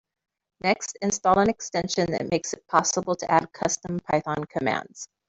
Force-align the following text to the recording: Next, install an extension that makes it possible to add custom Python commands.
Next, 0.61 0.97
install 1.03 1.37
an 1.37 1.47
extension 1.47 2.09
that 2.09 2.31
makes 2.31 2.53
it 2.53 2.65
possible 2.67 3.13
to 3.17 3.29
add 3.31 3.53
custom 3.53 3.99
Python 3.99 4.45
commands. 4.45 5.07